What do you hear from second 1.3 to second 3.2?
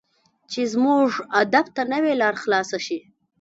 ادب ته نوې لار خلاصه شي.